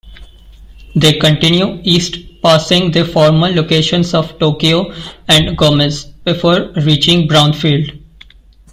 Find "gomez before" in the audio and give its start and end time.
5.55-6.71